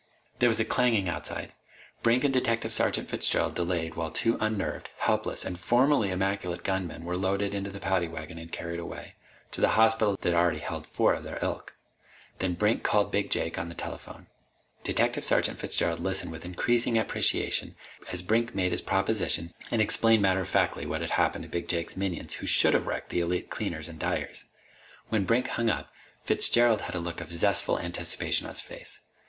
[0.39, 1.51] There was a clanging outside.
[2.01, 7.05] Brink and Detective Sergeant Fitzgerald delayed while the two unnerved, helpless, and formerly immaculate gunmen
[7.05, 9.13] were loaded into the paddy wagon and carried away
[9.51, 11.75] to the hospital that already held four of their ilk.
[12.39, 14.25] Then Brink called Big Jake on the telephone.
[14.83, 17.75] Detective Sergeant Fitzgerald listened with increasing appreciation
[18.11, 21.67] as Brink made his proposition and explained matter of factly what had happened to Big
[21.67, 24.45] Jake's minions who should have wrecked the Elite Cleaners and Dyers.
[25.09, 25.93] When Brink hung up,
[26.23, 29.01] Fitzgerald had a look of zestful anticipation on his face.